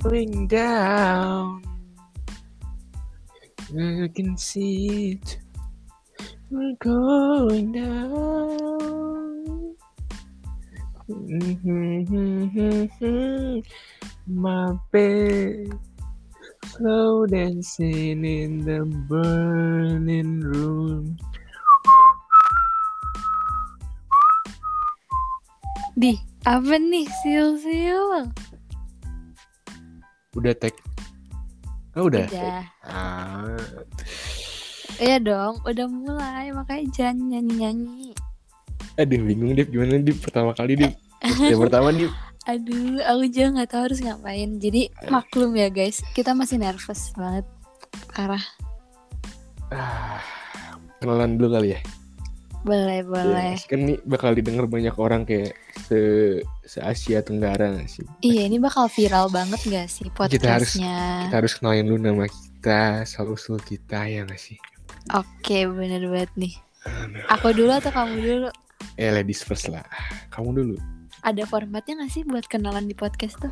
[0.00, 1.62] going down.
[3.72, 5.38] You can see it.
[6.50, 8.16] We're going down.
[14.26, 15.68] My bed,
[16.66, 21.20] slow dancing in the burning room.
[25.92, 26.16] Di,
[26.48, 28.32] apa nih sil-sil?
[30.32, 30.74] Udah tag?
[31.92, 32.26] Oh, udah.
[32.26, 32.62] Udah.
[32.86, 33.58] Ah,
[35.00, 38.12] Iya dong, udah mulai makanya jangan nyanyi-nyanyi.
[38.94, 40.84] aduh bingung deh gimana di pertama kali di
[41.40, 42.04] yang pertama di
[42.50, 44.58] Aduh, aku juga nggak tahu harus ngapain.
[44.58, 47.46] Jadi maklum ya guys, kita masih nervous banget.
[48.10, 48.42] Parah.
[49.70, 50.18] ah,
[50.98, 51.80] kenalan dulu kali ya.
[52.60, 53.56] Boleh, boleh.
[53.56, 55.52] Ya, kan nih bakal didengar banyak orang kayak
[55.90, 56.00] se
[56.62, 58.06] se Asia Tenggara gak sih?
[58.22, 61.26] Iya, ini bakal viral banget gak sih Kita harus- podcastnya?
[61.26, 64.54] Kita harus kenalin dulu nama kita, asal usul kita ya gak sih?
[65.10, 66.54] Oke, bener banget nih.
[66.86, 67.26] Aduh.
[67.34, 68.48] Aku dulu atau kamu dulu?
[68.94, 69.82] Eh ladies first lah.
[70.30, 70.78] Kamu dulu.
[71.26, 73.50] Ada formatnya gak sih buat kenalan di podcast tuh?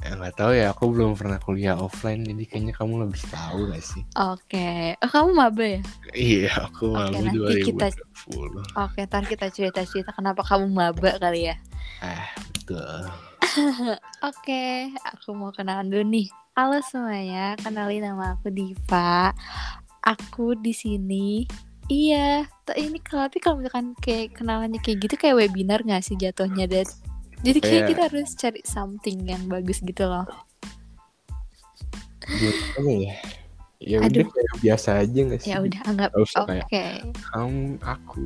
[0.00, 3.84] Ya nggak tahu ya, aku belum pernah kuliah offline, jadi kayaknya kamu lebih tahu gak
[3.84, 4.00] sih?
[4.16, 4.96] Oke.
[4.96, 5.80] Oh, kamu maba ya?
[6.16, 8.64] Iya, aku Oke, malu nanti kita- 2020.
[8.80, 11.56] Oke, ntar kita cerita-cerita kenapa kamu maba kali ya.
[12.00, 13.12] Ah, betul.
[14.32, 16.32] Oke, aku mau kenalan dulu nih.
[16.56, 19.36] Halo semuanya, kenalin nama aku Diva.
[20.00, 21.44] Aku di sini.
[21.92, 26.86] Iya, ini tapi kalau misalkan kayak kenalannya kayak gitu kayak webinar gak sih jatuhnya dan
[27.40, 30.26] jadi kayak Kayak- kita harus cari something yang bagus gitu loh.
[32.20, 33.14] Apa ya?
[33.80, 35.50] Ya udah kayak biasa aja gak sih?
[35.50, 36.56] Ya udah anggap oke.
[36.68, 37.00] kayak
[37.32, 38.24] kamu, aku.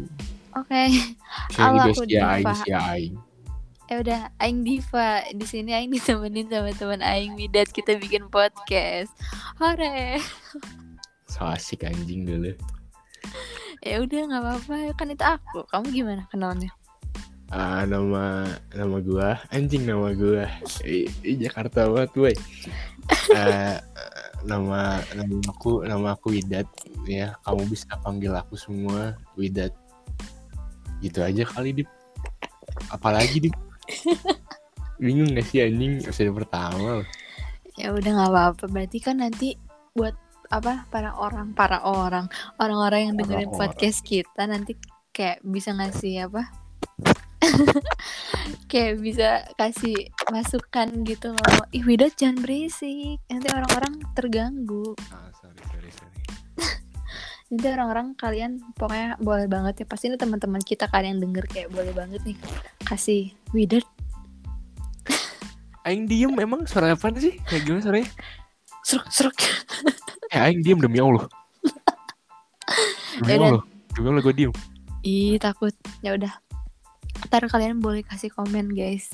[0.58, 0.82] Oke.
[1.50, 2.52] Gitu aku si Aing, Diva.
[2.58, 3.14] si Aing.
[3.84, 5.22] Ya udah, aing Diva.
[5.30, 9.12] Di sini aing ditemenin sama teman aing Widat kita bikin podcast.
[9.62, 10.18] Hore.
[11.30, 12.54] So asik anjing dulu.
[13.84, 15.66] Ya udah nggak apa-apa, kan itu aku.
[15.70, 16.72] Kamu gimana kenalnya?
[17.52, 20.48] Ah, nama nama gua anjing nama gua
[20.82, 22.34] I, i Jakarta banget boy
[23.30, 23.76] Eh,
[24.44, 26.66] nama nama aku nama aku Widat
[27.04, 29.72] ya kamu bisa panggil aku semua Widat
[31.00, 31.88] gitu aja kali dip
[32.88, 33.56] apalagi dip
[34.96, 37.04] bingung gak sih anjing episode pertama.
[37.74, 38.64] Ya udah nggak apa-apa.
[38.70, 39.58] Berarti kan nanti
[39.92, 40.14] buat
[40.48, 42.30] apa para orang para orang
[42.62, 43.74] orang-orang yang dengerin Orang-orang.
[43.74, 44.78] podcast kita nanti
[45.10, 46.46] kayak bisa ngasih apa?
[48.70, 49.94] kayak bisa kasih
[50.28, 51.62] masukan gitu loh.
[51.70, 53.18] Ih Widat jangan berisik.
[53.26, 54.94] Nanti orang-orang terganggu.
[55.10, 56.12] ah sorry sorry sorry
[57.50, 59.86] Nanti orang-orang kalian pokoknya boleh banget ya.
[59.86, 62.36] Pasti ini teman-teman kita kalian denger kayak boleh banget nih
[62.82, 63.84] kasih Widat
[65.86, 68.08] Aing diem emang suara apa sih kayak gimana suaranya
[68.82, 69.36] seruk seruk.
[70.28, 71.24] eh Aing diem demi Allah
[73.20, 73.48] demi Yaudah.
[73.52, 74.52] Allah demi Allah gue diem
[75.04, 76.32] Ih takut ya udah
[77.28, 79.10] ntar kalian boleh kasih komen guys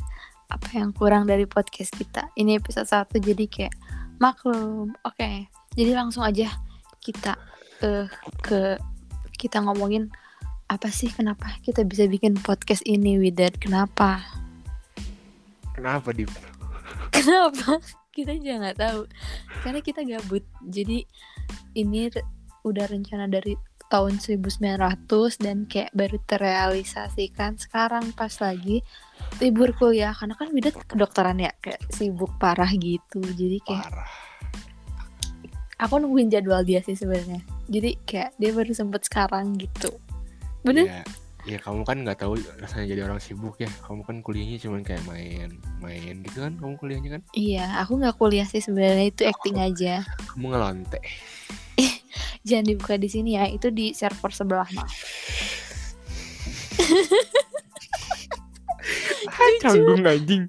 [0.50, 2.26] apa yang kurang dari podcast kita.
[2.34, 3.75] Ini episode 1 jadi kayak
[4.19, 4.94] maklum.
[5.06, 6.50] Oke jadi langsung aja
[6.99, 7.38] kita
[7.81, 8.10] eh
[8.43, 8.76] ke
[9.38, 10.10] kita ngomongin
[10.70, 14.22] apa sih kenapa kita bisa bikin podcast ini Widat kenapa?
[15.75, 16.31] Kenapa dip
[17.16, 17.78] kenapa?
[18.10, 19.00] Kita juga nggak tahu.
[19.62, 20.43] Karena kita gabut.
[20.66, 21.06] Jadi
[21.78, 22.10] ini
[22.66, 23.54] udah rencana dari
[23.90, 28.86] tahun 1900 dan kayak baru terrealisasikan sekarang pas lagi
[29.42, 34.10] libur kuliah karena kan Widat kedokteran ya kayak sibuk parah gitu jadi kayak parah
[35.80, 39.90] aku nungguin jadwal dia sih sebenarnya jadi kayak dia baru sempet sekarang gitu
[40.60, 43.70] bener Ya, ya kamu kan nggak tahu rasanya jadi orang sibuk ya.
[43.88, 46.52] Kamu kan kuliahnya cuma kayak main, main gitu kan.
[46.60, 47.22] Kamu kuliahnya kan.
[47.32, 50.04] iya aku nggak kuliah sih sebenarnya itu acting aja
[50.36, 51.00] Kamu ngelonte.
[52.40, 54.88] Jangan dibuka di sini ya itu di server sebelah mah
[59.31, 60.44] Ah, canggung anjing.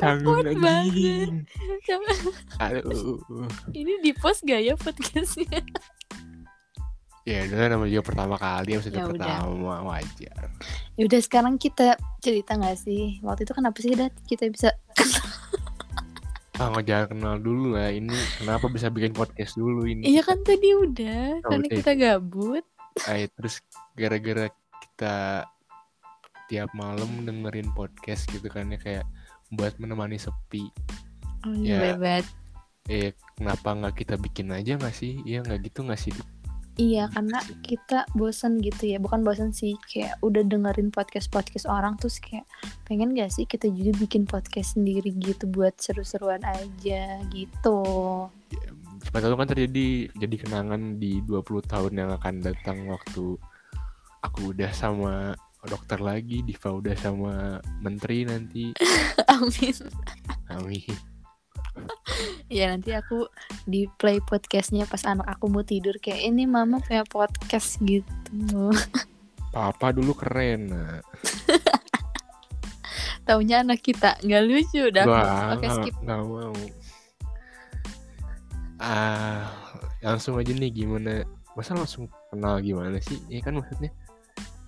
[0.00, 1.44] Canggung anjing.
[2.58, 3.20] Aduh.
[3.72, 5.60] ini di post gak ya podcastnya
[7.26, 9.06] Ya itu kan namanya juga pertama kali, Ya udah.
[9.10, 10.46] pertama wajar.
[10.94, 14.72] Yaudah sekarang kita cerita gak sih Waktu itu kenapa sih Dat kita bisa
[16.56, 17.92] Ah, nggak jangan kenal dulu lah.
[17.92, 20.08] Ini kenapa bisa bikin podcast dulu ini?
[20.08, 22.64] Iya kan tadi udah Oh, Karena kita gabut
[23.04, 23.60] Ay, terus
[23.92, 24.48] gara-gara
[24.80, 25.44] kita
[26.46, 29.04] tiap malam dengerin podcast gitu kan ya kayak
[29.52, 30.64] buat menemani sepi.
[31.44, 31.76] Oh Ya.
[31.76, 32.24] iya banget
[32.86, 35.18] Eh kenapa nggak kita bikin aja nggak sih?
[35.26, 36.14] Iya nggak gitu nggak sih?
[36.76, 39.00] Iya, karena kita bosen gitu ya.
[39.00, 42.44] Bukan bosen sih, kayak udah dengerin podcast-podcast orang terus kayak
[42.84, 47.80] pengen gak sih kita juga bikin podcast sendiri gitu buat seru-seruan aja gitu.
[49.00, 53.40] Siapa tahu kan terjadi jadi kenangan di 20 tahun yang akan datang waktu
[54.20, 55.32] aku udah sama
[55.64, 58.76] dokter lagi, Diva udah sama menteri nanti.
[59.32, 59.76] Amin.
[60.52, 61.15] Amin.
[62.46, 63.26] Ya nanti aku
[63.66, 68.70] di play podcastnya pas anak aku mau tidur kayak ini mama punya podcast gitu.
[69.50, 70.70] Papa dulu keren.
[70.70, 71.02] Nah.
[73.26, 75.04] Taunya anak kita nggak lucu udah.
[75.04, 75.94] Wah, Oke skip.
[76.06, 76.54] nggak mau.
[78.78, 79.50] Ah,
[80.04, 81.26] langsung aja nih gimana?
[81.58, 83.18] Masa langsung kenal gimana sih?
[83.26, 83.90] Ya kan maksudnya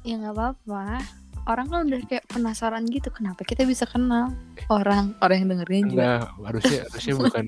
[0.03, 0.99] Ya nggak apa-apa.
[1.49, 4.29] Orang kan udah kayak penasaran gitu kenapa kita bisa kenal
[4.69, 5.97] orang orang yang dengerin juga.
[5.97, 7.45] enggak harusnya harusnya bukan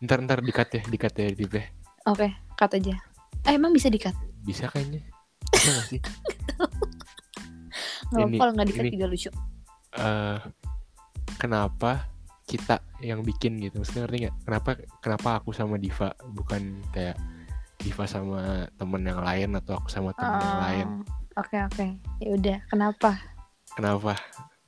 [0.00, 1.64] ntar ntar dikat ya dikat ya Dip, ya.
[2.06, 2.94] Oke, cut aja.
[3.42, 4.14] Eh, emang bisa dikat?
[4.40, 5.04] bisa kayaknya
[5.50, 6.00] bisa gak sih
[8.08, 9.30] Nggak Ini- apa kalau nggak dikat ini- juga lucu.
[9.92, 10.38] Eh,
[11.36, 11.90] kenapa
[12.44, 17.14] kita yang bikin gitu maksudnya ngerti nggak kenapa kenapa aku sama Diva bukan kayak
[17.76, 20.88] Diva sama temen yang lain atau aku sama temen yang lain
[21.30, 21.86] Oh, Oke oke.
[22.18, 22.58] Ya udah.
[22.66, 23.14] Kenapa?
[23.74, 24.18] Kenapa?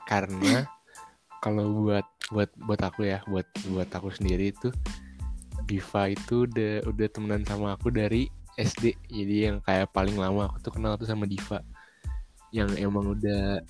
[0.06, 0.66] Karena
[1.42, 4.70] kalau buat buat buat aku ya buat buat aku sendiri itu
[5.66, 10.56] Diva itu udah udah temenan sama aku dari SD jadi yang kayak paling lama aku
[10.68, 11.64] tuh kenal tuh sama Diva.
[12.52, 13.62] Yang emang udah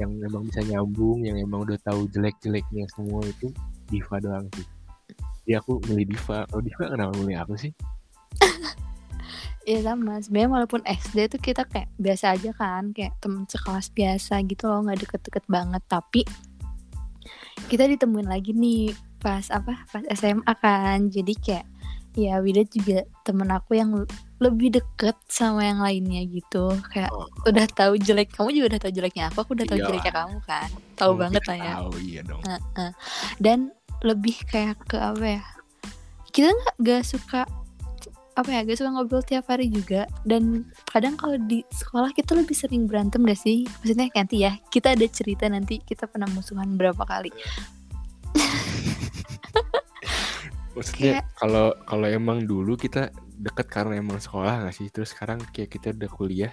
[0.00, 3.52] yang emang bisa nyambung yang emang udah tahu jelek-jeleknya semua itu
[3.90, 4.66] Diva doang sih.
[5.44, 6.48] Jadi aku milih Diva.
[6.48, 7.72] Kalau Diva kenapa milih aku sih
[9.64, 10.20] Ya sama.
[10.20, 14.84] Sebenarnya walaupun SD tuh kita kayak biasa aja kan, kayak temen sekelas biasa gitu loh,
[14.84, 15.80] nggak deket-deket banget.
[15.88, 16.22] Tapi
[17.66, 19.88] kita ditemuin lagi nih pas apa?
[19.88, 21.08] Pas SMA kan.
[21.08, 21.66] Jadi kayak
[22.14, 23.90] ya Wida juga temen aku yang
[24.38, 26.70] lebih deket sama yang lainnya gitu.
[26.92, 27.26] Kayak Oh.
[27.48, 29.88] udah tahu jelek kamu juga udah tahu jeleknya aku, aku udah tahu Iyalah.
[29.90, 30.68] jeleknya kamu kan.
[30.94, 31.72] Tahu Mungkin banget lah ya.
[31.80, 32.42] tahu iya dong
[33.40, 33.58] dan
[34.04, 35.42] lebih kayak ke apa ya
[36.30, 37.42] kita nggak gak suka
[38.34, 42.54] apa ya gak suka ngobrol tiap hari juga dan kadang kalau di sekolah kita lebih
[42.58, 47.02] sering berantem gak sih maksudnya nanti ya kita ada cerita nanti kita pernah musuhan berapa
[47.06, 47.30] kali
[50.74, 54.90] Maksudnya Kayak- kalau kalau emang dulu kita deket karena emang sekolah nggak sih?
[54.90, 56.52] Terus sekarang kayak kita udah kuliah,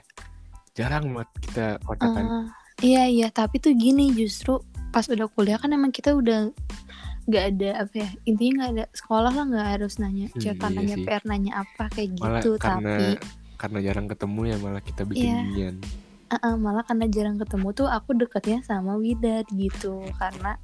[0.77, 2.25] jarang banget kita kontakan.
[2.29, 2.45] Eh,
[2.85, 4.61] iya iya tapi tuh gini justru
[4.93, 6.53] pas udah kuliah kan emang kita udah
[7.23, 10.77] nggak ada apa ya intinya nggak ada sekolah lah nggak harus nanya Hmm, cetan iya
[10.77, 11.05] nanya sih.
[11.05, 13.05] PR nanya apa kayak malah gitu karena tapi
[13.55, 15.37] karena jarang ketemu ya malah kita bikin Iya.
[15.45, 15.75] ginian.
[16.31, 20.55] Uh-uh, malah karena jarang ketemu tuh aku deketnya sama Widat gitu karena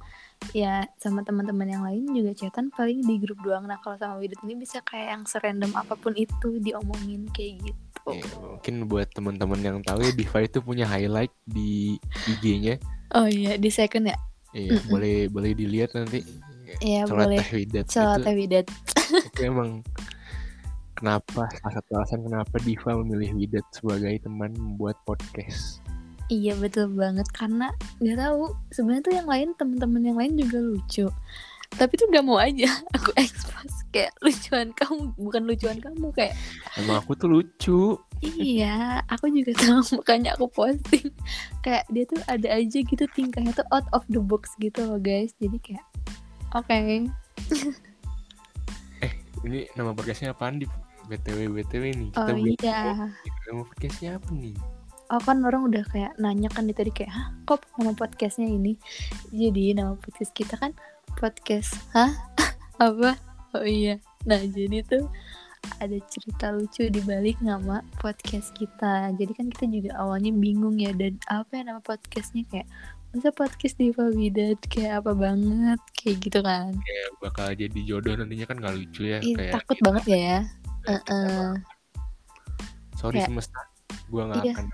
[0.50, 4.40] ya sama teman-teman yang lain juga chatan paling di grup doang nah kalau sama Widat
[4.42, 7.76] ini bisa kayak yang serandom apa pun itu diomongin kayak gitu
[8.08, 12.80] Ya, mungkin buat teman-teman yang tahu ya Diva itu punya highlight di IG-nya.
[13.12, 14.16] oh iya di second ya
[14.48, 14.88] Iya, Mm-mm.
[14.88, 16.24] boleh boleh dilihat nanti.
[16.84, 18.66] Iya Sholat boleh teh widat Salat itu, Widat
[19.32, 19.70] itu emang
[20.94, 25.80] kenapa salah satu alasan kenapa Diva memilih Widat sebagai teman membuat podcast.
[26.28, 27.72] iya betul banget karena
[28.04, 31.06] nggak tahu sebenarnya tuh yang lain teman-teman yang lain juga lucu
[31.76, 36.36] tapi tuh gak mau aja aku expose kayak lucuan kamu bukan lucuan kamu kayak
[36.78, 37.98] Emang aku tuh lucu.
[38.22, 41.10] Iya, aku juga tahu makanya aku posting.
[41.62, 45.34] Kayak dia tuh ada aja gitu tingkahnya tuh out of the box gitu loh guys.
[45.42, 45.84] Jadi kayak
[46.54, 46.78] oke.
[49.46, 50.66] Ini nama podcastnya apaan di
[51.08, 52.78] BTW BTW nih Oh kita belum iya.
[52.84, 52.92] tahu
[53.48, 54.56] nama podcastnya apa nih?
[55.08, 58.76] Oh kan orang udah kayak nanya kan di tadi kayak, "Hah, kok nama podcastnya ini?"
[59.32, 60.76] Jadi nama podcast kita kan
[61.16, 61.72] podcast.
[61.96, 62.12] Hah?
[62.84, 63.16] Apa?
[63.56, 63.96] Oh iya.
[64.28, 65.08] Nah, jadi tuh
[65.80, 69.12] ada cerita lucu di balik nama podcast kita.
[69.16, 72.68] Jadi kan kita juga awalnya bingung ya dan apa ya nama podcastnya kayak
[73.08, 76.76] masa podcast di Widat kayak apa banget kayak gitu kan.
[76.76, 80.40] Ya, bakal jadi jodoh nantinya kan gak lucu ya Ih, kayak takut banget ya ya.
[80.84, 81.28] kayak Heeh.
[81.32, 81.56] mah.
[82.98, 83.60] Sorry Kayak- semesta,
[84.10, 84.54] gua nggak Iya.
[84.54, 84.66] akan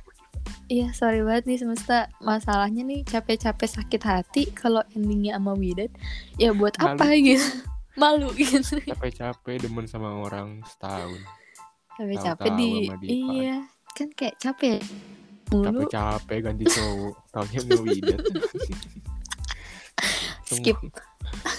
[0.64, 5.92] Iya sorry banget nih semesta Masalahnya nih capek-capek sakit hati Kalau endingnya sama Widat
[6.40, 6.96] Ya buat Malu.
[6.96, 7.44] apa gitu
[8.00, 11.20] Malu gitu capek-capek demen sama orang setahun,
[11.94, 12.70] Capek-capek di
[13.04, 14.80] Iya Kan kayak capek
[15.52, 18.20] Mulu capek-capek ganti cowok, taunya ngewidat.
[20.48, 20.78] Skip.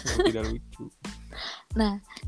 [0.06, 0.86] Sungguh tidak lucu.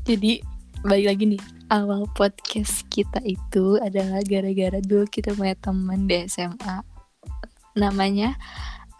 [0.04, 0.42] Jadi
[0.84, 6.80] balik lagi nih Awal podcast kita itu adalah gara-gara dulu kita punya teman di SMA
[7.74, 8.38] Namanya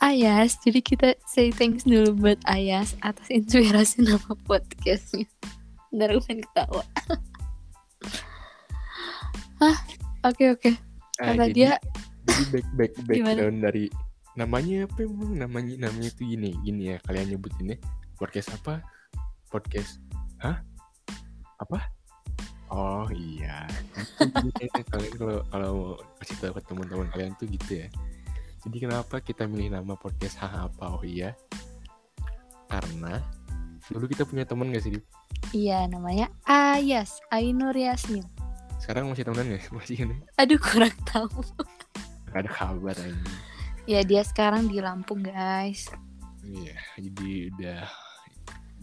[0.02, 5.28] Ayas Jadi kita say thanks dulu buat Ayas Atas inspirasi nama podcastnya
[5.94, 6.84] Ntar gue pengen ketawa
[10.26, 10.70] Oke oke.
[11.18, 11.72] Ah, Kata jadi, dia
[12.38, 13.28] jadi back back Gimana?
[13.34, 13.84] background dari
[14.38, 17.76] namanya apa emang namanya namanya itu gini gini ya kalian nyebutinnya.
[18.14, 18.82] Podcast apa?
[19.50, 19.98] Podcast
[20.38, 20.62] hah?
[21.58, 21.78] Apa?
[22.68, 23.64] Oh iya.
[24.22, 25.72] Itu jadi kalian kalau kalau
[26.20, 27.88] kasih tahu ke teman-teman kalian tuh gitu ya.
[28.62, 31.32] Jadi kenapa kita milih nama podcast hah apa oh iya?
[32.68, 33.18] Karena
[33.88, 35.04] dulu kita punya teman gak sih Dip?
[35.56, 38.20] iya namanya Ayas Ainur Yasmin.
[38.76, 41.40] sekarang masih temenan gak masih kan Aduh kurang tahu.
[42.38, 43.34] Gak ada kabar aja
[43.90, 45.90] Ya dia sekarang di Lampung guys.
[46.46, 47.82] Iya, jadi udah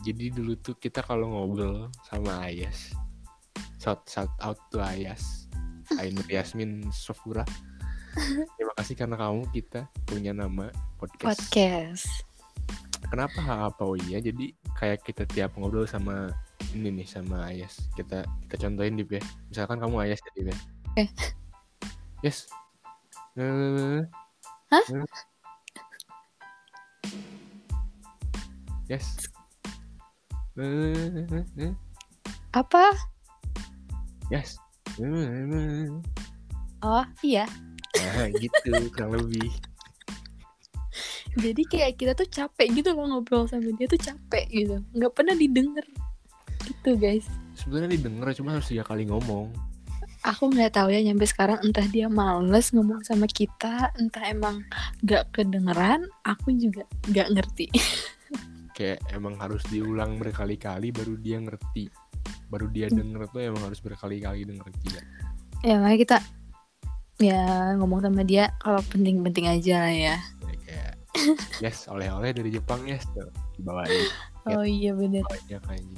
[0.03, 2.91] jadi dulu tuh kita kalau ngobrol sama Ayas
[3.79, 5.47] shout shout out to Ayas
[5.95, 7.47] Ainur Yasmin Sofura.
[8.59, 10.67] Terima kasih karena kamu kita punya nama
[10.99, 12.09] podcast, Podcast.
[13.07, 16.33] kenapa apa oh iya jadi kayak kita tiap ngobrol sama
[16.75, 17.87] ini nih sama Ayas.
[17.95, 19.23] Kita kita contohin Dip ya.
[19.47, 20.57] Misalkan kamu Ayas ya Dip ya.
[20.91, 21.05] Oke.
[22.19, 22.51] yes.
[22.51, 22.64] Eh,
[23.35, 24.85] Hah?
[28.87, 29.27] yes.
[32.55, 32.95] Apa?
[34.31, 34.55] Yes.
[34.95, 35.99] Nah,
[36.79, 37.43] Oh iya.
[38.39, 39.51] gitu kurang lebih.
[41.43, 44.79] Jadi kayak kita tuh capek gitu loh ngobrol sama dia tuh capek gitu.
[44.95, 45.83] Nggak pernah didengar.
[46.63, 47.27] Gitu guys.
[47.59, 49.51] Sebenarnya didengar cuma harus tiga kali ngomong.
[50.25, 54.65] Aku nggak tahu ya nyampe sekarang entah dia males ngomong sama kita, entah emang
[55.05, 56.09] nggak kedengeran.
[56.25, 57.69] Aku juga nggak ngerti.
[58.75, 61.93] Kayak emang harus diulang berkali-kali baru dia ngerti.
[62.49, 65.01] Baru dia denger tuh emang harus berkali-kali denger juga.
[65.65, 66.17] ya makanya kita
[67.17, 67.41] ya
[67.79, 70.15] ngomong sama dia kalau penting-penting aja lah ya.
[70.41, 70.93] Jadi kayak
[71.61, 74.09] yes oleh-oleh dari Jepang yes tuh dibawain
[74.49, 75.25] Oh iya bener.
[75.25, 75.97] banyak aja.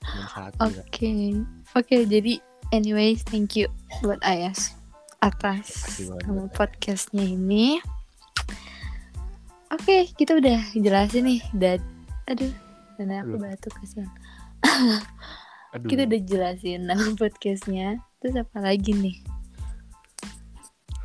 [0.00, 1.44] Cuma satu Oke, ya.
[1.76, 1.96] oke.
[2.08, 3.66] jadi, anyways, thank you
[4.02, 4.74] buat Ayas
[5.20, 7.82] atas nama podcastnya ini.
[9.70, 11.42] Oke, kita udah jelasin nih.
[11.54, 11.78] Dan,
[12.26, 12.50] aduh,
[12.98, 14.10] karena aku batuk kasihan.
[15.70, 15.86] Aduh.
[15.86, 18.02] Kita udah jelasin nama podcastnya.
[18.18, 19.22] Terus apa lagi nih?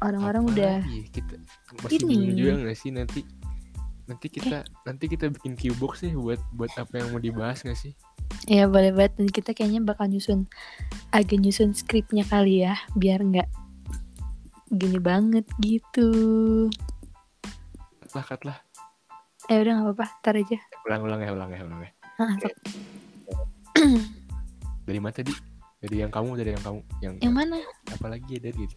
[0.01, 0.81] Orang-orang udah.
[1.13, 1.37] kita
[1.85, 2.33] masih Ini.
[2.33, 3.21] juga gak sih nanti
[4.05, 7.93] nanti kita nanti kita bikin Q-box nih buat buat apa yang mau dibahas gak sih?
[8.45, 9.17] Ya boleh banget.
[9.17, 10.45] Dan kita kayaknya bakal nyusun
[11.09, 13.49] agak nyusun skripnya kali ya, biar nggak
[14.73, 16.09] gini banget gitu.
[18.13, 18.57] Lah, cut lah.
[19.49, 20.57] Eh udah nggak apa-apa, tar aja.
[20.89, 21.91] Ulang, ulang ya, ulang ya, ulang ya.
[22.17, 22.49] Ah, Oke.
[24.87, 25.33] Dari mana tadi?
[25.85, 27.57] Dari yang kamu, dari yang kamu, yang, Yang mana?
[27.93, 28.75] apa lagi ya dari gitu?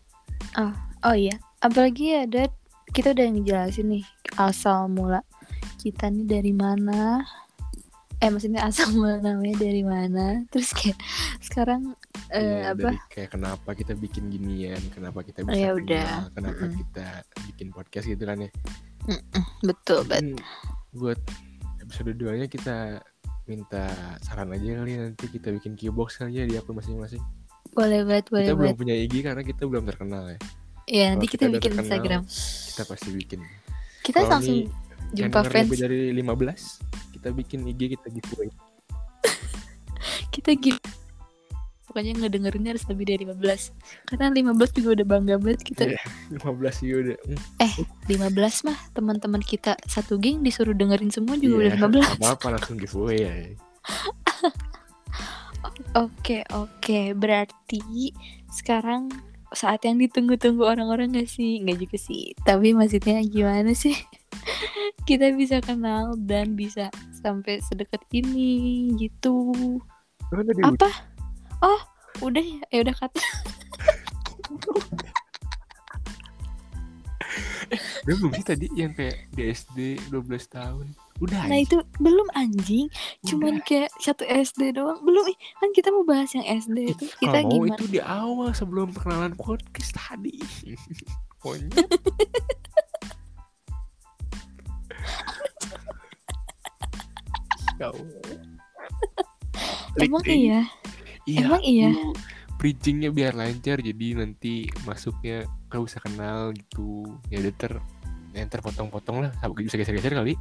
[1.07, 2.53] Oh iya, apalagi ya Dad,
[2.91, 4.05] kita udah ngejelasin nih
[4.37, 5.21] asal mula
[5.79, 7.23] kita nih dari mana.
[8.19, 10.43] Eh maksudnya asal mula namanya dari mana.
[10.51, 10.99] Terus kayak
[11.39, 11.95] sekarang
[12.29, 12.91] eh, Iya, apa?
[12.91, 16.11] dari kayak kenapa kita bikin ginian, kenapa kita Oh, bisa ya kenal, udah.
[16.35, 16.79] kenapa Mm-mm.
[16.83, 17.07] kita
[17.47, 18.51] bikin podcast gitu kan ya.
[19.63, 20.43] Betul banget.
[20.93, 21.21] Buat
[21.79, 23.01] episode 2 nya kita
[23.47, 23.89] minta
[24.21, 27.23] saran aja kali ya, nanti kita bikin Q-box kali ya di akun masing-masing.
[27.73, 30.39] Boleh banget, boleh Kita belum punya IG karena kita belum terkenal ya.
[30.89, 32.23] Ya nanti kita kita bikin terkenal, Instagram.
[32.73, 33.41] Kita pasti bikin.
[34.01, 34.59] Kita Kalau langsung
[35.13, 35.69] jumpa fans.
[35.69, 36.81] lebih dari 15,
[37.17, 38.49] kita bikin IG kita giveaway.
[40.33, 40.81] Kita gitu.
[41.89, 43.73] Pokoknya ngedengerinnya harus lebih dari 15
[44.05, 46.05] Karena 15 juga udah bangga banget kita Iya.
[46.37, 47.17] 15 juga udah.
[47.65, 47.85] Hmm,
[48.29, 52.77] 15 mah teman-teman kita satu geng disuruh dengerin semua juga iya, udah 15 Apa-apa langsung
[52.77, 53.33] giveaway ya.
[55.97, 57.83] Oke oke berarti
[58.53, 59.11] sekarang
[59.57, 61.61] saat yang ditunggu-tunggu orang-orang gak sih?
[61.65, 62.33] Nggak juga sih.
[62.45, 63.97] Tapi maksudnya gimana sih?
[65.09, 69.53] Kita bisa kenal dan bisa sampai sedekat ini gitu.
[70.65, 70.91] Apa?
[71.65, 71.81] Oh
[72.21, 72.61] udah ya?
[72.69, 73.21] Ya udah kata.
[78.05, 79.79] udah belum sih tadi yang kayak di SD
[80.13, 80.87] 12 tahun.
[81.19, 81.67] Udah Nah anjing.
[81.67, 82.87] itu belum anjing.
[83.27, 83.67] Cuman Udah.
[83.67, 85.03] kayak satu SD doang.
[85.03, 87.05] Belum ih, kan kita mau bahas yang SD itu.
[87.19, 87.75] Kita Kalau mau gimana?
[87.75, 90.39] itu di awal sebelum perkenalan podcast tadi.
[91.43, 91.75] Monyet.
[97.79, 97.95] Kau.
[99.99, 100.67] Emang iya.
[101.27, 101.47] Iya.
[101.47, 101.91] Emang iya?
[102.59, 107.73] Bridgingnya biar lancar jadi nanti masuknya kau bisa kenal gitu ya udah ter
[108.35, 110.35] ya ntar potong-potong lah bisa geser-geser kali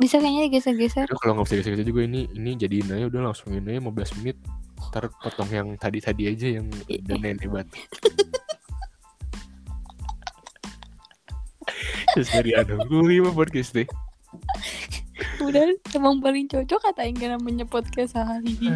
[0.00, 1.04] Bisa kayaknya digeser-geser.
[1.04, 4.16] Aduh, kalau nggak bisa geser-geser juga ini ini jadiin aja udah langsung ini aja 15
[4.24, 4.40] menit.
[4.90, 7.68] Ntar potong yang tadi-tadi aja yang udah nenek banget.
[12.10, 13.86] Terus dari anu gue lima podcast deh.
[15.44, 18.72] Udah emang paling cocok kata Ingga namanya podcast hari ini.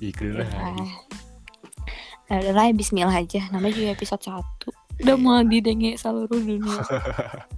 [0.12, 0.86] Iklan lah Ya.
[2.24, 3.48] Nah, udah lah bismillah aja.
[3.52, 6.78] Namanya juga episode 1 udah mau didenge seluruh dunia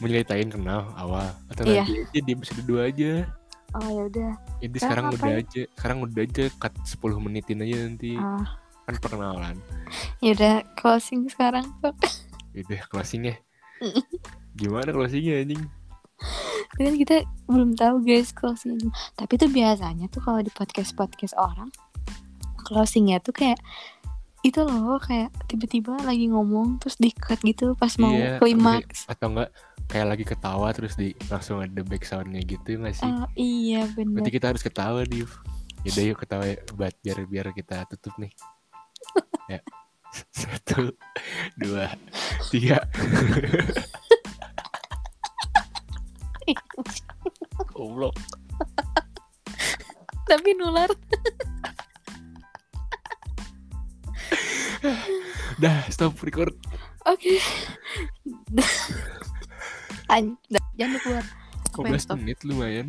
[0.00, 1.84] Mau nyeritain kenal awal atau Iya.
[1.84, 3.12] nanti aja di episode 2 aja.
[3.70, 5.40] oh ya udah Ini Sekarang sekarang udah ngapain?
[5.40, 5.62] aja.
[5.70, 8.12] Sekarang udah aja cut 10 menitin aja nanti.
[8.14, 8.44] Ah,
[8.82, 9.56] Kan perkenalan.
[10.24, 11.66] ya udah closing sekarang
[12.58, 13.36] Udah closing ya.
[14.52, 15.62] Gimana closingnya anjing?
[16.70, 17.16] Tapi kan kita
[17.46, 18.76] belum tahu guys closing
[19.14, 21.72] tapi tuh biasanya tuh kalau di podcast podcast orang
[22.60, 23.56] closingnya tuh kayak
[24.40, 29.36] itu loh kayak tiba-tiba lagi ngomong terus di cut gitu pas mau Iya, klimaks Atau
[29.36, 29.52] enggak
[29.90, 33.10] kayak lagi ketawa terus di langsung ada back soundnya gitu nggak sih?
[33.10, 35.26] Oh, iya bener Berarti kita harus ketawa nih.
[35.82, 38.30] Yaudah yuk ketawa ya, buat biar biar kita tutup nih.
[39.52, 39.60] ya.
[40.30, 40.94] Satu,
[41.58, 41.90] dua,
[42.54, 42.82] tiga.
[47.74, 48.14] Goblok.
[50.30, 50.90] tapi nular
[55.60, 56.56] Dah, stop record.
[57.04, 57.34] oke
[60.10, 60.40] An-
[60.74, 61.24] jangan keluar
[61.70, 62.16] Apa yang 15 stop?
[62.18, 62.86] menit lumayan.